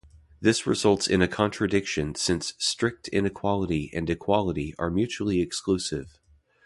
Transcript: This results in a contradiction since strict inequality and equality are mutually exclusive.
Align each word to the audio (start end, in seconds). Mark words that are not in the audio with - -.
This 0.39 0.65
results 0.65 1.05
in 1.05 1.21
a 1.21 1.27
contradiction 1.27 2.15
since 2.15 2.55
strict 2.57 3.07
inequality 3.09 3.91
and 3.93 4.09
equality 4.09 4.73
are 4.79 4.89
mutually 4.89 5.41
exclusive. 5.41 6.19